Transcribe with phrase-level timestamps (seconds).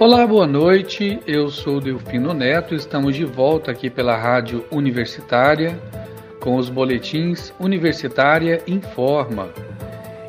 [0.00, 1.18] Olá, boa noite.
[1.26, 2.72] Eu sou Delfino Neto.
[2.72, 5.76] Estamos de volta aqui pela Rádio Universitária
[6.38, 9.48] com os boletins Universitária Informa.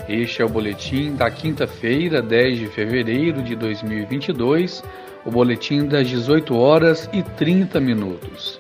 [0.08, 4.84] Este é o boletim da quinta-feira, 10 de fevereiro de 2022,
[5.24, 8.60] o boletim das 18 horas e 30 minutos.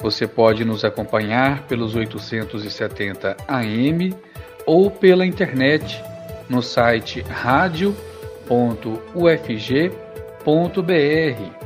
[0.00, 4.12] Você pode nos acompanhar pelos 870 AM
[4.66, 6.02] ou pela internet
[6.48, 7.24] no site
[10.44, 11.60] radio.ufg.com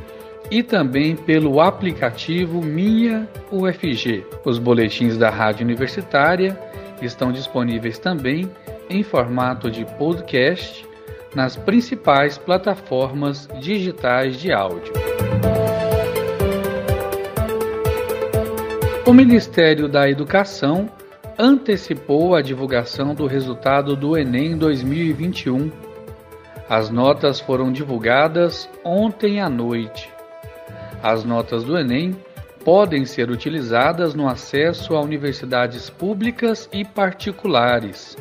[0.51, 4.23] e também pelo aplicativo Minha UFG.
[4.43, 6.57] Os boletins da Rádio Universitária
[7.01, 8.49] estão disponíveis também
[8.89, 10.85] em formato de podcast
[11.33, 14.93] nas principais plataformas digitais de áudio.
[19.05, 20.89] O Ministério da Educação
[21.37, 25.71] antecipou a divulgação do resultado do Enem 2021
[26.67, 30.11] as notas foram divulgadas ontem à noite.
[31.01, 32.13] As notas do Enem
[32.63, 38.17] podem ser utilizadas no acesso a universidades públicas e particulares.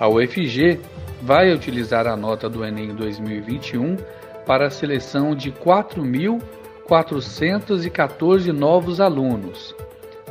[0.00, 0.80] A UFG
[1.22, 3.96] vai utilizar a nota do Enem 2021
[4.44, 9.72] para a seleção de 4.414 novos alunos.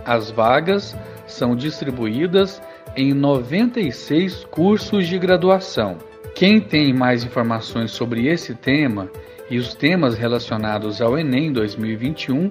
[0.03, 0.93] As vagas
[1.25, 2.61] são distribuídas
[2.97, 6.10] em 96 cursos de graduação.
[6.35, 9.09] Quem tem mais informações sobre esse tema
[9.49, 12.49] e os temas relacionados ao Enem 2021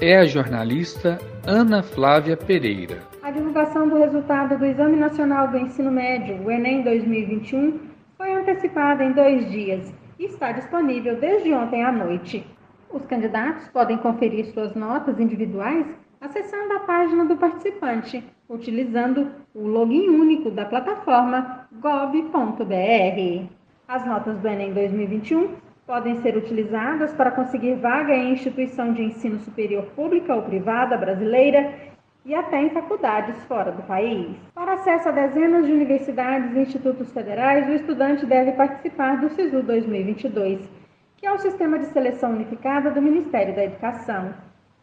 [0.00, 2.98] é a jornalista Ana Flávia Pereira.
[3.22, 7.78] A divulgação do resultado do Exame Nacional do Ensino Médio, o Enem 2021,
[8.16, 12.44] foi antecipada em dois dias e está disponível desde ontem à noite.
[12.90, 15.86] Os candidatos podem conferir suas notas individuais
[16.20, 23.46] acessando a página do participante, utilizando o login único da plataforma gov.br.
[23.86, 25.54] As notas do Enem 2021
[25.86, 31.72] podem ser utilizadas para conseguir vaga em instituição de ensino superior pública ou privada brasileira
[32.24, 34.36] e até em faculdades fora do país.
[34.54, 39.62] Para acesso a dezenas de universidades e institutos federais, o estudante deve participar do SISU
[39.62, 40.68] 2022,
[41.16, 44.34] que é o Sistema de Seleção Unificada do Ministério da Educação.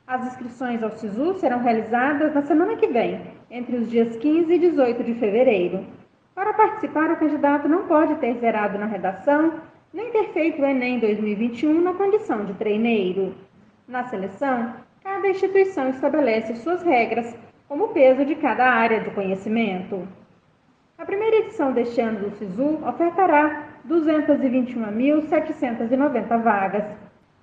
[0.07, 4.59] As inscrições ao SISU serão realizadas na semana que vem, entre os dias 15 e
[4.59, 5.85] 18 de fevereiro.
[6.35, 9.53] Para participar, o candidato não pode ter zerado na redação,
[9.93, 13.33] nem ter feito o Enem 2021 na condição de treineiro.
[13.87, 17.33] Na seleção, cada instituição estabelece suas regras,
[17.69, 20.05] como o peso de cada área do conhecimento.
[20.97, 26.83] A primeira edição deste ano do SISU ofertará 221.790 vagas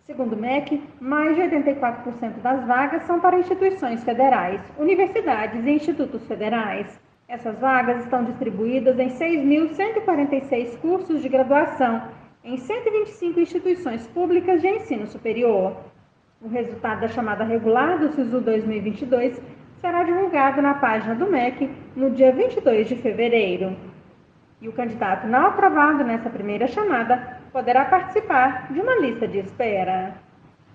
[0.04, 6.26] Segundo o MEC, mais de 84% das vagas são para instituições federais, universidades e institutos
[6.26, 7.00] federais.
[7.32, 12.02] Essas vagas estão distribuídas em 6.146 cursos de graduação
[12.44, 15.78] em 125 instituições públicas de ensino superior.
[16.42, 19.40] O resultado da chamada regular do SISU 2022
[19.80, 23.78] será divulgado na página do MEC no dia 22 de fevereiro.
[24.60, 30.16] E o candidato não aprovado nessa primeira chamada poderá participar de uma lista de espera.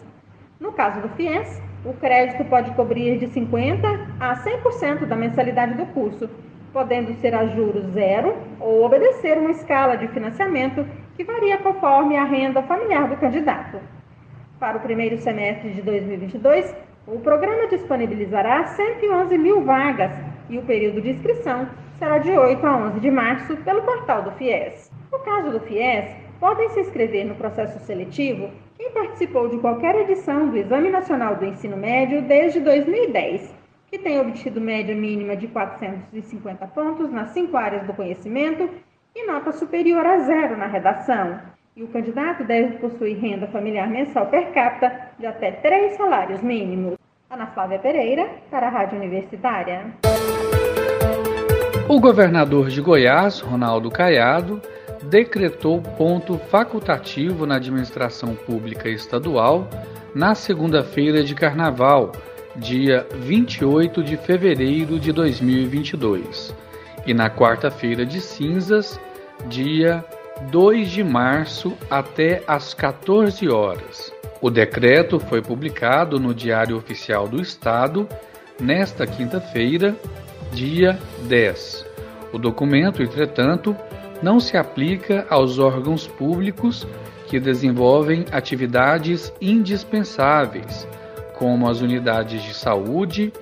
[0.61, 3.81] No caso do FIES, o crédito pode cobrir de 50%
[4.21, 6.29] a 100% da mensalidade do curso,
[6.75, 10.85] podendo ser a juros zero ou obedecer uma escala de financiamento
[11.17, 13.81] que varia conforme a renda familiar do candidato.
[14.61, 16.75] Para o primeiro semestre de 2022,
[17.07, 20.13] o programa disponibilizará 111 mil vagas
[20.51, 21.69] e o período de inscrição
[21.99, 24.91] será de 8 a 11 de março pelo portal do FIES.
[25.11, 30.49] No caso do FIES, podem se inscrever no processo seletivo quem participou de qualquer edição
[30.49, 33.55] do Exame Nacional do Ensino Médio desde 2010,
[33.87, 38.69] que tem obtido média mínima de 450 pontos nas cinco áreas do conhecimento
[39.17, 41.41] e nota superior a zero na redação.
[41.75, 46.99] E o candidato deve possuir renda familiar mensal per capita de até três salários mínimos.
[47.31, 49.87] Ana Flávia Pereira, para a Rádio Universitária.
[51.89, 54.61] O governador de Goiás, Ronaldo Caiado,
[55.05, 59.67] decretou ponto facultativo na administração pública estadual
[60.15, 62.13] na segunda-feira de carnaval,
[62.55, 66.55] dia 28 de fevereiro de 2022,
[67.07, 69.01] e na quarta-feira de cinzas,
[69.47, 70.05] dia
[70.51, 74.13] 2 de março, até às 14 horas.
[74.41, 78.07] O decreto foi publicado no Diário Oficial do Estado
[78.61, 79.97] nesta quinta-feira,
[80.53, 81.87] dia 10.
[82.33, 83.75] O documento, entretanto,
[84.23, 86.87] não se aplica aos órgãos públicos
[87.27, 90.87] que desenvolvem atividades indispensáveis,
[91.35, 93.33] como as unidades de saúde,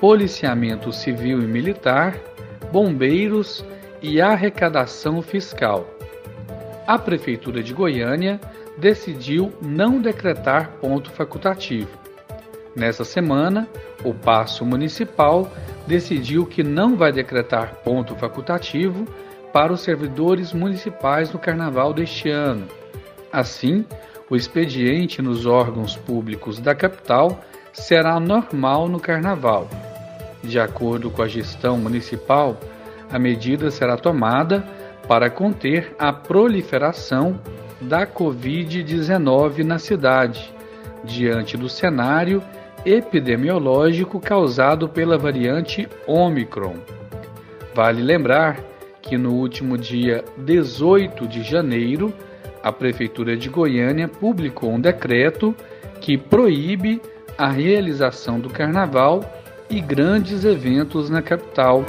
[0.00, 2.16] policiamento civil e militar,
[2.72, 3.64] bombeiros
[4.02, 5.86] e arrecadação fiscal.
[6.86, 8.40] A Prefeitura de Goiânia
[8.78, 11.98] decidiu não decretar ponto facultativo.
[12.74, 13.68] Nessa semana,
[14.04, 15.50] o Paço Municipal
[15.86, 19.06] decidiu que não vai decretar ponto facultativo
[19.52, 22.66] para os servidores municipais no carnaval deste ano.
[23.32, 23.84] Assim,
[24.28, 27.40] o expediente nos órgãos públicos da capital
[27.72, 29.68] será normal no carnaval.
[30.42, 32.58] De acordo com a gestão municipal,
[33.10, 34.64] a medida será tomada
[35.06, 37.40] para conter a proliferação
[37.80, 40.52] da Covid-19 na cidade,
[41.04, 42.42] diante do cenário
[42.84, 46.76] epidemiológico causado pela variante Omicron.
[47.74, 48.60] Vale lembrar
[49.02, 52.12] que no último dia 18 de janeiro,
[52.62, 55.54] a Prefeitura de Goiânia publicou um decreto
[56.00, 57.00] que proíbe
[57.36, 59.24] a realização do carnaval
[59.70, 61.84] e grandes eventos na capital.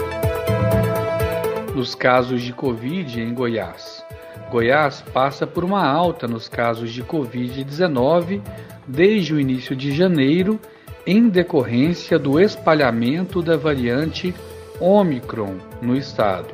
[1.75, 4.05] Nos casos de Covid em Goiás.
[4.51, 8.41] Goiás passa por uma alta nos casos de Covid-19
[8.87, 10.59] desde o início de janeiro,
[11.07, 14.35] em decorrência do espalhamento da variante
[14.79, 16.53] Omicron no estado.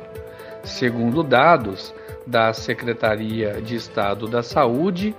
[0.64, 1.92] Segundo dados
[2.26, 5.14] da Secretaria de Estado da Saúde,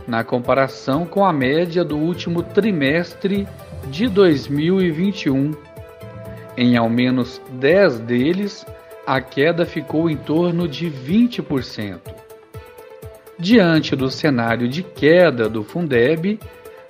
[0.07, 3.45] na comparação com a média do último trimestre
[3.89, 5.51] de 2021.
[6.57, 8.65] Em ao menos 10 deles,
[9.05, 11.99] a queda ficou em torno de 20%.
[13.37, 16.39] Diante do cenário de queda do Fundeb,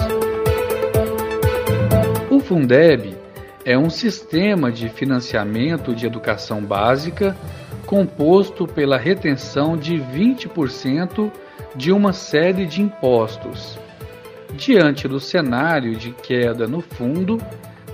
[2.30, 3.18] O Fundeb
[3.66, 7.36] é um sistema de financiamento de educação básica
[7.88, 11.32] composto pela retenção de 20%
[11.75, 13.80] de uma série de impostos.
[14.54, 17.40] Diante do cenário de queda no fundo,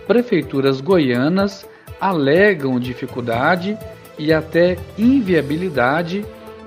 [0.06, 1.66] prefeituras goianas
[2.02, 3.78] alegam dificuldade
[4.18, 6.26] e até inviabilidade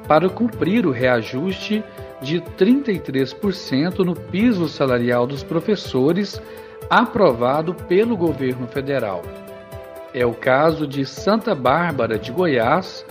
[0.09, 1.85] para cumprir o reajuste
[2.23, 6.41] de 33% no piso salarial dos professores
[6.88, 9.23] aprovado pelo governo federal.
[10.14, 13.05] É o caso de Santa Bárbara de Goiás,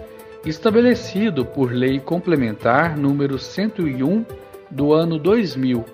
[0.47, 4.25] estabelecido por Lei Complementar número 101
[4.71, 5.85] do ano 2000,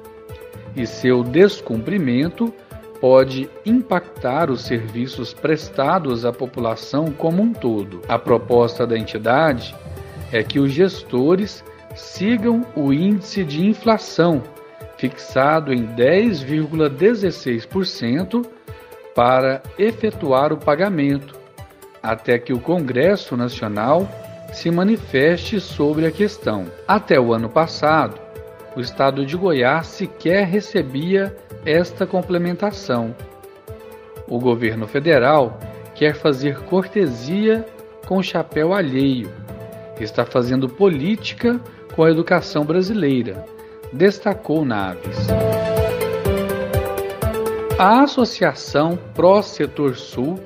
[0.74, 2.52] e seu descumprimento
[3.00, 8.02] pode impactar os serviços prestados à população como um todo.
[8.08, 9.72] A proposta da entidade
[10.32, 11.62] é que os gestores
[11.94, 14.42] sigam o índice de inflação,
[14.96, 18.44] fixado em 10,16%,
[19.14, 21.38] para efetuar o pagamento,
[22.02, 24.06] até que o Congresso Nacional
[24.52, 26.66] se manifeste sobre a questão.
[26.86, 28.25] Até o ano passado,
[28.76, 33.16] o estado de Goiás sequer recebia esta complementação.
[34.28, 35.58] O governo federal
[35.94, 37.64] quer fazer cortesia
[38.06, 39.32] com o chapéu alheio.
[39.98, 41.58] Está fazendo política
[41.94, 43.46] com a educação brasileira,
[43.90, 45.26] destacou Naves.
[47.78, 50.38] A Associação Pró Setor Sul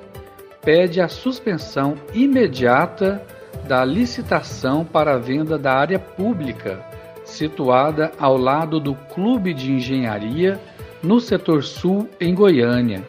[0.63, 3.21] pede a suspensão imediata
[3.67, 7.00] da licitação para a venda da área pública
[7.31, 10.61] situada ao lado do Clube de Engenharia
[11.03, 13.03] no setor sul, em Goiânia.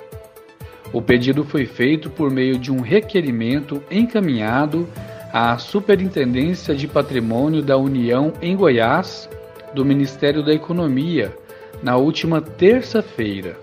[0.93, 4.87] O pedido foi feito por meio de um requerimento encaminhado
[5.31, 9.29] à Superintendência de Patrimônio da União em Goiás,
[9.73, 11.35] do Ministério da Economia,
[11.81, 13.57] na última terça-feira.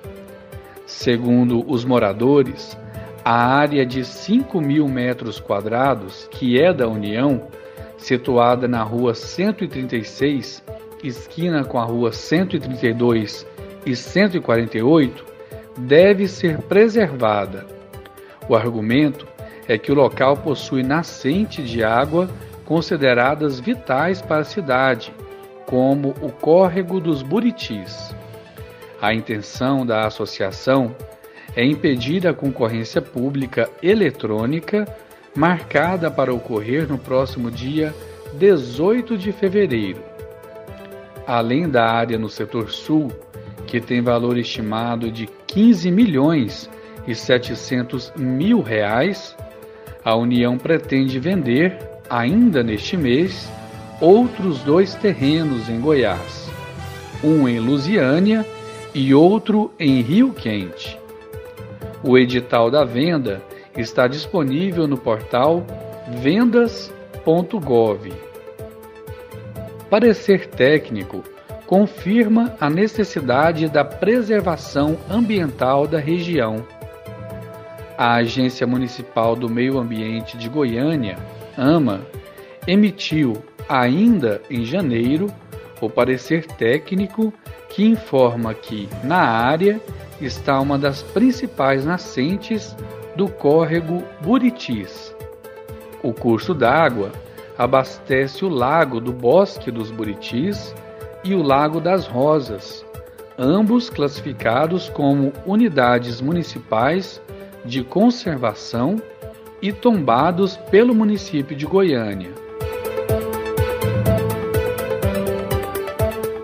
[0.86, 2.76] Segundo os moradores,
[3.22, 7.42] a área de 5 mil metros quadrados, que é da União,
[7.98, 10.62] situada na rua 136,
[11.02, 13.46] esquina com a rua 132
[13.84, 15.24] e 148,
[15.76, 17.66] deve ser preservada.
[18.48, 19.26] O argumento
[19.66, 22.28] é que o local possui nascente de água
[22.64, 25.12] consideradas vitais para a cidade,
[25.66, 28.14] como o córrego dos Buritis.
[29.00, 30.94] A intenção da associação
[31.54, 34.86] é impedir a concorrência pública eletrônica
[35.38, 37.95] marcada para ocorrer no próximo dia
[38.35, 40.02] 18 de fevereiro.
[41.25, 43.12] Além da área no setor sul,
[43.64, 46.68] que tem valor estimado de 15 milhões
[47.07, 49.37] e 700 mil reais,
[50.04, 51.78] a União pretende vender,
[52.11, 53.49] ainda neste mês,
[54.00, 56.50] outros dois terrenos em Goiás,
[57.23, 58.45] um em Lusiânia
[58.92, 60.99] e outro em Rio Quente.
[62.02, 63.40] O edital da venda
[63.76, 65.64] está disponível no portal
[66.20, 68.12] vendas.gov.
[69.90, 71.22] Parecer técnico
[71.66, 76.66] confirma a necessidade da preservação ambiental da região.
[77.96, 81.18] A Agência Municipal do Meio Ambiente de Goiânia,
[81.56, 82.00] AMA,
[82.66, 83.34] emitiu,
[83.68, 85.26] ainda em janeiro,
[85.80, 87.32] o parecer técnico
[87.68, 89.80] que informa que, na área,
[90.20, 92.75] está uma das principais nascentes
[93.18, 95.12] do córrego Buritis.
[96.04, 97.10] O curso d'água
[97.58, 100.72] abastece o lago do Bosque dos Buritis
[101.25, 102.87] e o Lago das Rosas,
[103.37, 107.20] ambos classificados como unidades municipais
[107.64, 109.02] de conservação
[109.60, 112.30] e tombados pelo município de Goiânia.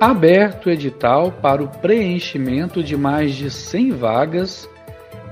[0.01, 4.74] Aberto edital para o preenchimento de mais de 100 vagas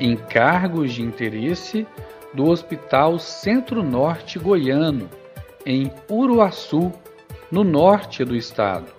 [0.03, 1.87] em cargos de interesse
[2.35, 5.09] do Hospital Centro-Norte Goiano,
[5.65, 6.91] em Uruaçu,
[7.53, 8.93] no norte do estado.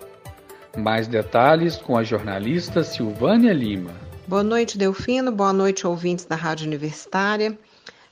[0.74, 3.90] Mais detalhes com a jornalista Silvânia Lima.
[4.26, 5.30] Boa noite, Delfino.
[5.30, 7.58] Boa noite, ouvintes da Rádio Universitária.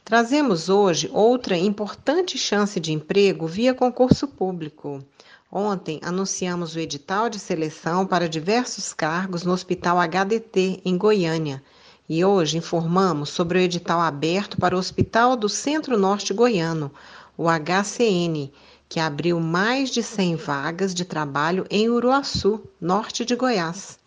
[0.05, 5.03] Trazemos hoje outra importante chance de emprego via concurso público.
[5.51, 11.63] Ontem anunciamos o edital de seleção para diversos cargos no Hospital HDT, em Goiânia
[12.09, 16.91] e hoje informamos sobre o edital aberto para o Hospital do Centro-Norte Goiano,
[17.37, 18.53] o HCN,
[18.89, 23.99] que abriu mais de 100 vagas de trabalho em Uruaçu, norte de Goiás.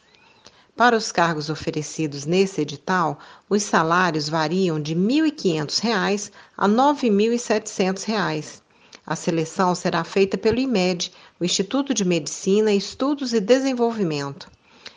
[0.76, 3.18] Para os cargos oferecidos nesse edital,
[3.50, 8.62] os salários variam de R$ 1.500 a R$ 9.700.
[9.08, 14.52] A seleção será feita pelo IMED, o Instituto de Medicina, Estudos e Desenvolvimento.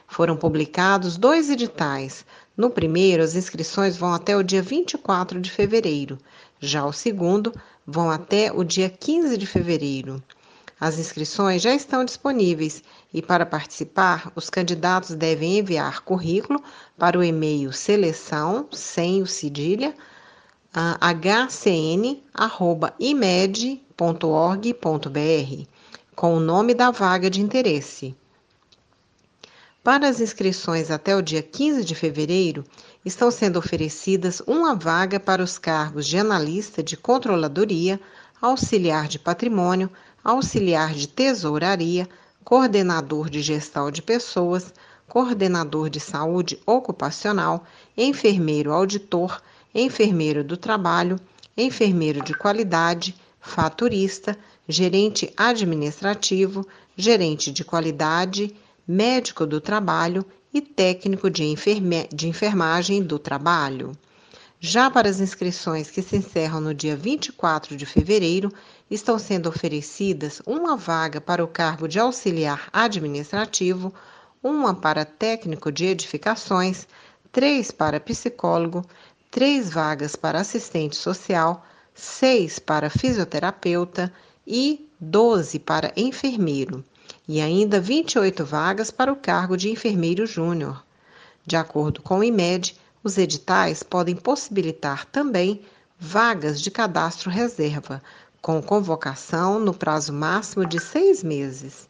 [0.09, 2.25] Foram publicados dois editais.
[2.58, 6.18] No primeiro, as inscrições vão até o dia 24 de fevereiro.
[6.58, 7.52] Já o segundo,
[7.86, 10.20] vão até o dia 15 de fevereiro.
[10.80, 12.82] As inscrições já estão disponíveis
[13.14, 16.60] e, para participar, os candidatos devem enviar currículo
[16.98, 19.94] para o e-mail seleção, sem o cedilha,
[20.74, 22.18] hcn.imed.org.br,
[26.16, 28.16] com o nome da vaga de interesse.
[29.82, 32.64] Para as inscrições até o dia 15 de fevereiro,
[33.04, 38.00] estão sendo oferecidas uma vaga para os cargos de analista de controladoria,
[38.42, 39.88] auxiliar de patrimônio,
[40.23, 42.08] auxiliar de tesouraria,
[42.44, 44.75] coordenador de gestão de pessoas,
[45.06, 47.64] coordenador de saúde ocupacional,
[47.97, 49.40] enfermeiro auditor,
[49.75, 51.18] enfermeiro do trabalho,
[51.56, 54.37] enfermeiro de qualidade, faturista,
[54.68, 56.66] gerente administrativo,
[56.97, 58.54] gerente de qualidade,
[58.88, 62.09] médico do trabalho e técnico de, enferme...
[62.11, 63.92] de enfermagem do trabalho.
[64.59, 68.50] Já para as inscrições que se encerram no dia 24 de fevereiro,
[68.90, 73.92] estão sendo oferecidas uma vaga para o cargo de auxiliar administrativo,
[74.42, 76.88] uma para técnico de edificações,
[77.30, 78.85] três para psicólogo,
[79.30, 81.64] três vagas para assistente social,
[81.95, 84.11] seis para fisioterapeuta
[84.47, 86.83] e 12 para enfermeiro,
[87.28, 90.82] e ainda 28 vagas para o cargo de enfermeiro júnior.
[91.44, 95.61] De acordo com o IMED, os editais podem possibilitar também
[95.99, 98.02] vagas de cadastro reserva,
[98.40, 101.88] com convocação no prazo máximo de seis meses.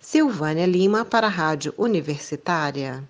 [0.00, 3.04] Silvânia Lima, para a Rádio Universitária.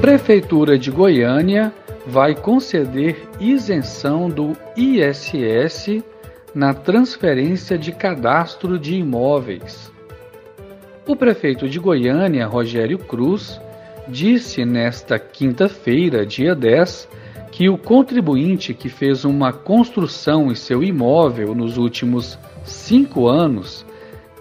[0.00, 1.74] Prefeitura de Goiânia
[2.10, 6.02] vai conceder isenção do ISS
[6.52, 9.92] na transferência de cadastro de imóveis.
[11.06, 13.60] O prefeito de Goiânia, Rogério Cruz,
[14.08, 17.08] disse nesta quinta-feira, dia 10,
[17.52, 23.86] que o contribuinte que fez uma construção em seu imóvel nos últimos cinco anos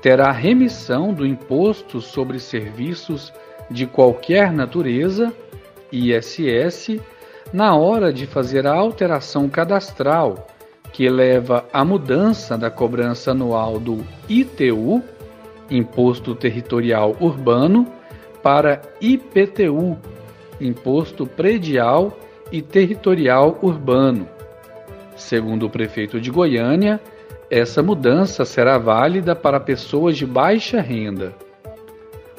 [0.01, 3.31] terá remissão do Imposto sobre Serviços
[3.69, 5.31] de qualquer natureza,
[5.91, 6.99] ISS,
[7.51, 10.47] na hora de fazer a alteração cadastral,
[10.91, 15.03] que leva à mudança da cobrança anual do ITU
[15.69, 17.87] Imposto Territorial Urbano,
[18.41, 19.97] para IPTU,
[20.59, 22.17] Imposto Predial
[22.51, 24.27] e Territorial Urbano.
[25.15, 26.99] Segundo o prefeito de Goiânia,
[27.49, 31.35] essa mudança será válida para pessoas de baixa renda.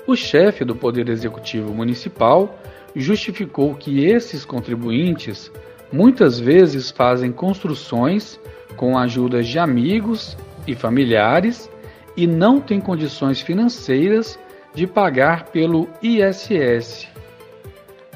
[0.06, 2.58] O chefe do Poder Executivo Municipal
[2.94, 5.50] justificou que esses contribuintes
[5.92, 8.38] muitas vezes fazem construções
[8.76, 11.70] com a ajuda de amigos e familiares
[12.16, 14.38] e não tem condições financeiras
[14.74, 17.08] de pagar pelo ISS.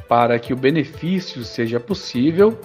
[0.09, 2.59] Para que o benefício seja possível,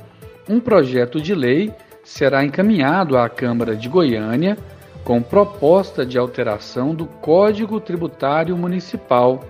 [0.47, 4.57] um projeto de lei será encaminhado à Câmara de Goiânia
[5.03, 9.43] com proposta de alteração do Código Tributário Municipal.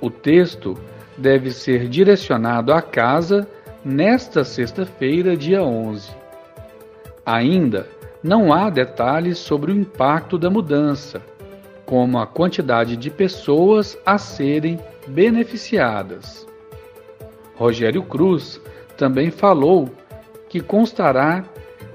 [0.00, 0.76] O texto
[1.20, 3.46] deve ser direcionado à Casa
[3.84, 6.10] nesta sexta-feira, dia 11.
[7.24, 7.86] Ainda
[8.22, 11.22] não há detalhes sobre o impacto da mudança,
[11.84, 16.46] como a quantidade de pessoas a serem beneficiadas.
[17.54, 18.60] Rogério Cruz
[18.96, 19.90] também falou
[20.48, 21.44] que constará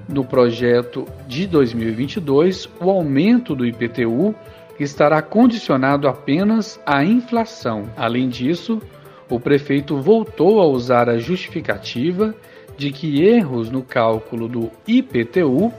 [0.08, 4.34] no projeto de 2022 o aumento do IPTU
[4.78, 7.90] estará condicionado apenas à inflação.
[7.96, 8.80] Além disso,
[9.28, 12.34] o prefeito voltou a usar a justificativa
[12.76, 15.72] de que erros no cálculo do IPTU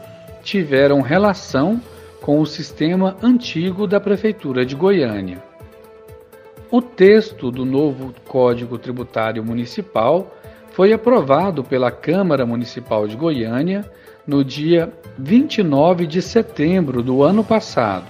[0.43, 1.81] tiveram relação
[2.21, 5.41] com o sistema antigo da Prefeitura de Goiânia.
[6.69, 10.35] O texto do novo Código Tributário Municipal
[10.71, 13.89] foi aprovado pela Câmara Municipal de Goiânia
[14.27, 18.05] no dia 29 de setembro do ano passado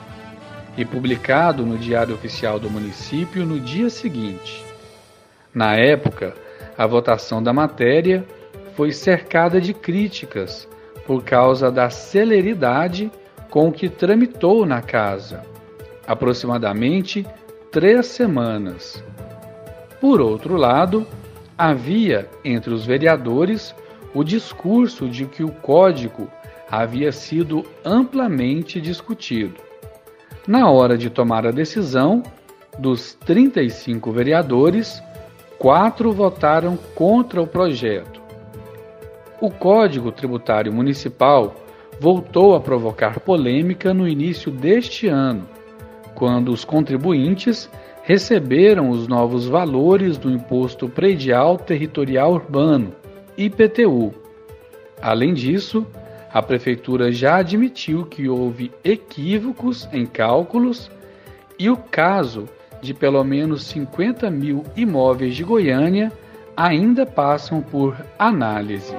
[0.75, 4.66] e publicado no Diário Oficial do Município no dia seguinte.
[5.57, 6.35] Na época,
[6.77, 8.23] a votação da matéria
[8.75, 10.69] foi cercada de críticas
[11.07, 13.11] por causa da celeridade
[13.49, 15.41] com que tramitou na casa,
[16.05, 17.25] aproximadamente
[17.71, 19.03] três semanas.
[19.99, 21.07] Por outro lado,
[21.57, 23.73] havia entre os vereadores
[24.13, 26.29] o discurso de que o código
[26.69, 29.55] havia sido amplamente discutido.
[30.47, 32.21] Na hora de tomar a decisão,
[32.77, 35.01] dos 35 vereadores,
[35.57, 38.21] quatro votaram contra o projeto.
[39.41, 41.55] O Código Tributário Municipal
[41.99, 45.47] voltou a provocar polêmica no início deste ano,
[46.13, 47.69] quando os contribuintes
[48.03, 52.93] receberam os novos valores do Imposto Predial Territorial Urbano,
[53.37, 54.13] IPTU.
[55.01, 55.85] Além disso,
[56.31, 60.89] a Prefeitura já admitiu que houve equívocos em cálculos
[61.59, 62.47] e o caso
[62.81, 66.11] de pelo menos 50 mil imóveis de Goiânia
[66.55, 68.95] ainda passam por análise.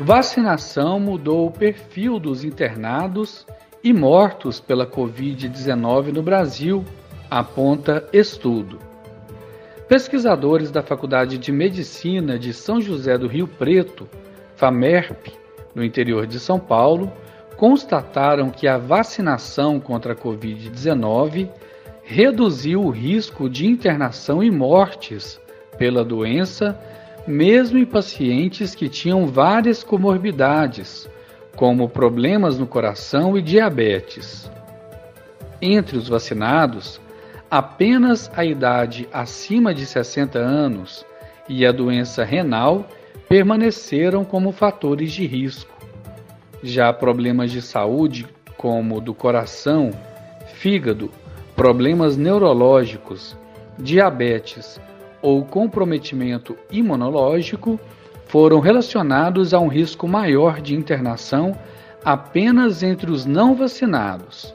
[0.00, 3.46] Vacinação mudou o perfil dos internados
[3.84, 6.84] e mortos pela Covid-19 no Brasil,
[7.30, 8.78] aponta estudo.
[9.88, 14.08] Pesquisadores da Faculdade de Medicina de São José do Rio Preto,
[14.56, 15.32] FAMERP,
[15.74, 17.12] no interior de São Paulo,
[17.56, 21.48] constataram que a vacinação contra a Covid-19
[22.02, 25.40] reduziu o risco de internação e mortes
[25.78, 26.78] pela doença,
[27.26, 31.08] mesmo em pacientes que tinham várias comorbidades,
[31.56, 34.50] como problemas no coração e diabetes.
[35.60, 37.00] Entre os vacinados,
[37.50, 41.06] apenas a idade acima de 60 anos
[41.48, 42.86] e a doença renal
[43.28, 45.72] permaneceram como fatores de risco.
[46.62, 49.90] Já problemas de saúde, como do coração,
[50.54, 51.10] fígado,
[51.56, 53.36] problemas neurológicos,
[53.78, 54.80] diabetes
[55.20, 57.80] ou comprometimento imunológico,
[58.26, 61.56] foram relacionados a um risco maior de internação
[62.04, 64.54] apenas entre os não vacinados.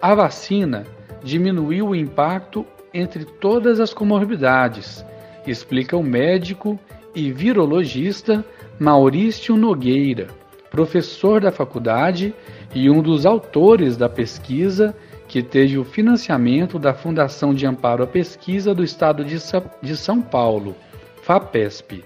[0.00, 0.84] A vacina
[1.22, 5.04] diminuiu o impacto entre todas as comorbidades,
[5.46, 6.78] explica o médico
[7.18, 8.44] e virologista
[8.78, 10.28] Maurício Nogueira,
[10.70, 12.32] professor da faculdade
[12.72, 14.94] e um dos autores da pesquisa
[15.26, 20.76] que teve o financiamento da Fundação de Amparo à Pesquisa do Estado de São Paulo,
[21.22, 22.04] FAPESP.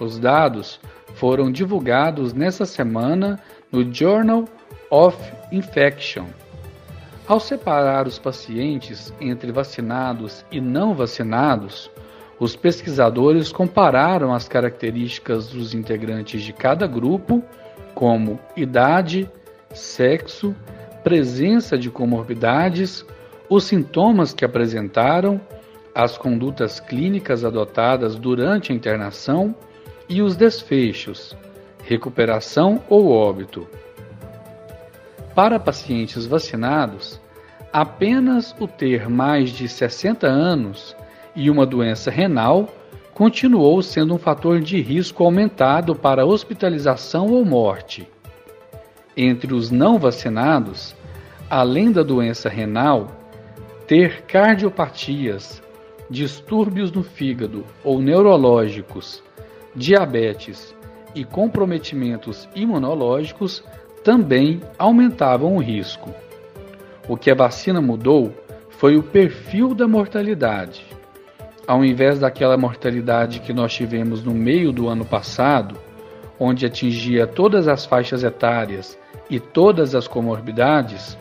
[0.00, 0.80] Os dados
[1.14, 3.38] foram divulgados nessa semana
[3.70, 4.46] no Journal
[4.90, 5.16] of
[5.52, 6.26] Infection.
[7.28, 11.88] Ao separar os pacientes entre vacinados e não vacinados,
[12.40, 17.42] os pesquisadores compararam as características dos integrantes de cada grupo,
[17.94, 19.28] como idade,
[19.74, 20.54] sexo,
[21.02, 23.04] presença de comorbidades,
[23.48, 25.40] os sintomas que apresentaram,
[25.94, 29.52] as condutas clínicas adotadas durante a internação
[30.08, 31.36] e os desfechos,
[31.82, 33.66] recuperação ou óbito.
[35.34, 37.20] Para pacientes vacinados,
[37.72, 40.94] apenas o ter mais de 60 anos
[41.38, 42.68] e uma doença renal
[43.14, 48.08] continuou sendo um fator de risco aumentado para hospitalização ou morte.
[49.16, 50.96] Entre os não vacinados,
[51.48, 53.06] além da doença renal,
[53.86, 55.62] ter cardiopatias,
[56.10, 59.22] distúrbios no fígado ou neurológicos,
[59.76, 60.74] diabetes
[61.14, 63.62] e comprometimentos imunológicos
[64.02, 66.12] também aumentavam o risco.
[67.08, 68.34] O que a vacina mudou
[68.70, 70.87] foi o perfil da mortalidade
[71.68, 75.76] ao invés daquela mortalidade que nós tivemos no meio do ano passado,
[76.40, 81.18] onde atingia todas as faixas etárias e todas as comorbidades,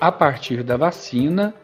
[0.00, 1.54] a partir da vacina,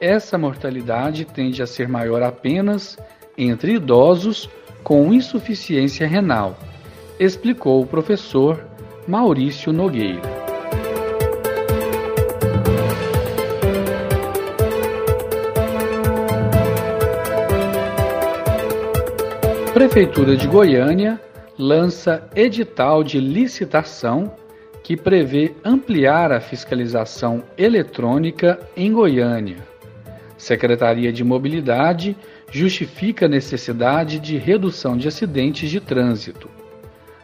[0.00, 2.98] essa mortalidade tende a ser maior apenas
[3.36, 4.50] entre idosos
[4.82, 6.58] com insuficiência renal,
[7.20, 8.60] explicou o professor
[9.06, 10.37] Maurício Nogueira.
[19.78, 21.20] Prefeitura de Goiânia
[21.56, 24.34] lança edital de licitação
[24.82, 29.58] que prevê ampliar a fiscalização eletrônica em Goiânia.
[30.36, 32.16] Secretaria de Mobilidade
[32.50, 36.50] justifica a necessidade de redução de acidentes de trânsito.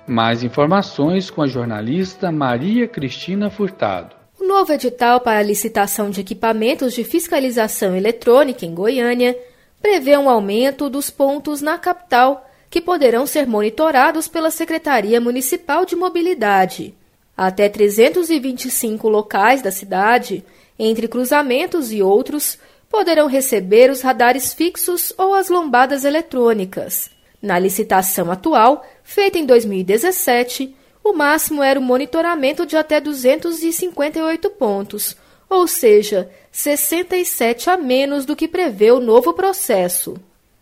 [0.06, 4.14] Mais informações com a jornalista Maria Cristina Furtado.
[4.38, 9.36] O novo edital para a licitação de equipamentos de fiscalização eletrônica em Goiânia
[9.84, 15.94] prevê um aumento dos pontos na capital que poderão ser monitorados pela Secretaria Municipal de
[15.94, 16.94] Mobilidade.
[17.36, 20.42] Até 325 locais da cidade,
[20.78, 27.10] entre cruzamentos e outros, poderão receber os radares fixos ou as lombadas eletrônicas.
[27.42, 35.14] Na licitação atual, feita em 2017, o máximo era o monitoramento de até 258 pontos,
[35.46, 40.14] ou seja, 67 a menos do que prevê o novo processo.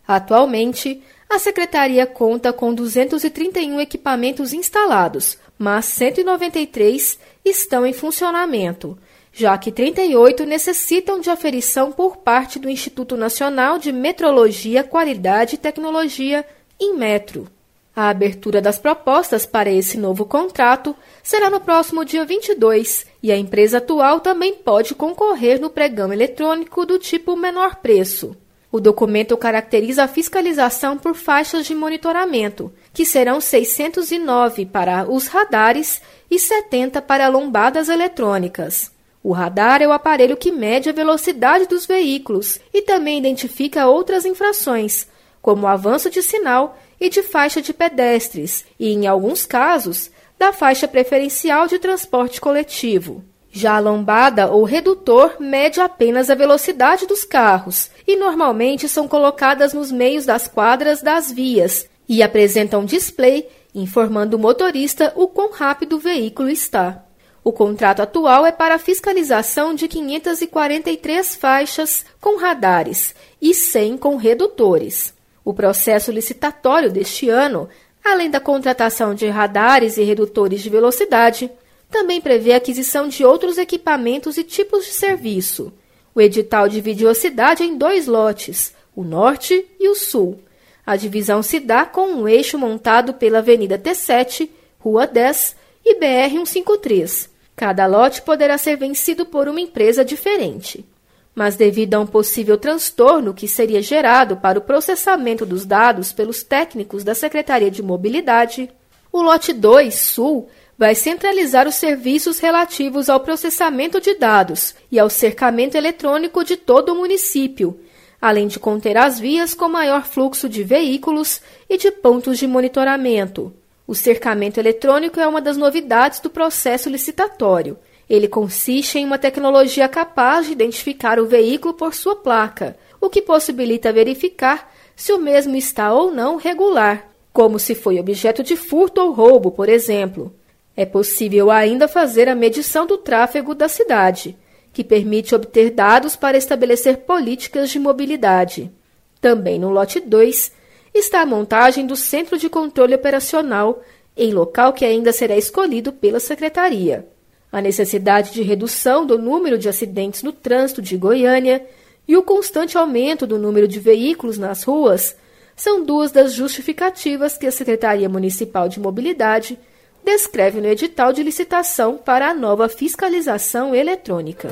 [0.07, 8.97] Atualmente, a secretaria conta com 231 equipamentos instalados, mas 193 estão em funcionamento,
[9.31, 15.59] já que 38 necessitam de aferição por parte do Instituto Nacional de Metrologia, Qualidade e
[15.59, 16.43] Tecnologia,
[16.81, 17.47] Inmetro.
[17.95, 23.37] A abertura das propostas para esse novo contrato será no próximo dia 22 e a
[23.37, 28.35] empresa atual também pode concorrer no pregão eletrônico do tipo menor preço.
[28.71, 36.01] O documento caracteriza a fiscalização por faixas de monitoramento, que serão 609 para os radares
[36.31, 38.91] e 70 para lombadas eletrônicas.
[39.21, 44.25] O radar é o aparelho que mede a velocidade dos veículos e também identifica outras
[44.25, 45.07] infrações,
[45.39, 50.53] como o avanço de sinal e de faixa de pedestres, e, em alguns casos, da
[50.53, 53.21] faixa preferencial de transporte coletivo.
[53.51, 59.73] Já a lombada ou redutor mede apenas a velocidade dos carros e normalmente são colocadas
[59.73, 65.97] nos meios das quadras das vias e apresentam display informando o motorista o quão rápido
[65.97, 67.03] o veículo está.
[67.43, 75.13] O contrato atual é para fiscalização de 543 faixas com radares e 100 com redutores.
[75.43, 77.67] O processo licitatório deste ano,
[78.03, 81.51] além da contratação de radares e redutores de velocidade,
[81.89, 85.71] também prevê a aquisição de outros equipamentos e tipos de serviço.
[86.15, 90.39] O edital divide a cidade em dois lotes, o norte e o sul.
[90.85, 96.29] A divisão se dá com um eixo montado pela Avenida T7, Rua 10 e BR
[96.29, 100.85] 153 Cada lote poderá ser vencido por uma empresa diferente.
[101.35, 106.43] Mas, devido a um possível transtorno que seria gerado para o processamento dos dados pelos
[106.43, 108.69] técnicos da Secretaria de Mobilidade,
[109.11, 115.09] o lote 2 Sul vai centralizar os serviços relativos ao processamento de dados e ao
[115.09, 117.79] cercamento eletrônico de todo o município,
[118.21, 123.53] além de conter as vias com maior fluxo de veículos e de pontos de monitoramento.
[123.85, 127.77] O cercamento eletrônico é uma das novidades do processo licitatório.
[128.13, 133.23] Ele consiste em uma tecnologia capaz de identificar o veículo por sua placa, o que
[133.23, 139.01] possibilita verificar se o mesmo está ou não regular, como se foi objeto de furto
[139.01, 140.31] ou roubo, por exemplo.
[140.77, 144.37] É possível ainda fazer a medição do tráfego da cidade,
[144.71, 148.71] que permite obter dados para estabelecer políticas de mobilidade.
[149.19, 150.51] Também no lote 2,
[150.93, 153.81] está a montagem do Centro de Controle Operacional,
[154.15, 157.11] em local que ainda será escolhido pela Secretaria.
[157.53, 161.63] A necessidade de redução do número de acidentes no trânsito de Goiânia
[162.07, 165.15] e o constante aumento do número de veículos nas ruas
[165.55, 169.59] são duas das justificativas que a Secretaria Municipal de Mobilidade
[170.03, 174.49] descreve no edital de licitação para a nova fiscalização eletrônica.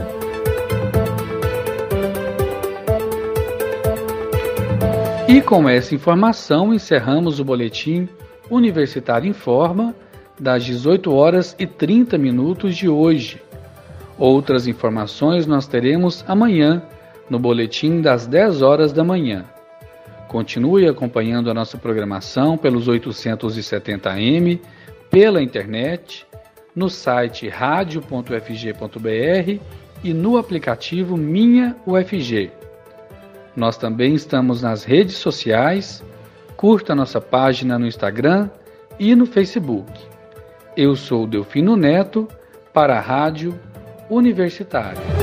[5.28, 8.08] E com essa informação encerramos o boletim
[8.48, 9.96] Universitário Informa
[10.42, 13.40] das 18 horas e 30 minutos de hoje.
[14.18, 16.82] Outras informações nós teremos amanhã
[17.30, 19.46] no boletim das 10 horas da manhã.
[20.28, 24.60] Continue acompanhando a nossa programação pelos 870m,
[25.12, 26.26] pela internet,
[26.76, 28.40] no site radio.fg.br
[30.04, 32.50] e no aplicativo Minha UFG.
[33.56, 36.04] Nós também estamos nas redes sociais.
[36.58, 38.50] Curta nossa página no Instagram
[38.98, 40.11] e no Facebook.
[40.76, 42.30] Eu sou Delfino Neto
[42.74, 43.60] para a Rádio
[44.10, 45.21] Universitária.